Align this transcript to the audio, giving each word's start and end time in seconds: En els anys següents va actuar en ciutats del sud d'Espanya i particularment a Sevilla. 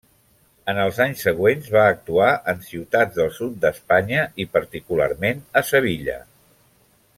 En 0.71 0.77
els 0.83 0.95
anys 1.03 1.19
següents 1.25 1.67
va 1.75 1.83
actuar 1.89 2.29
en 2.55 2.63
ciutats 2.71 3.19
del 3.19 3.31
sud 3.37 3.61
d'Espanya 3.67 4.25
i 4.45 4.49
particularment 4.57 5.45
a 5.63 5.65
Sevilla. 5.71 6.19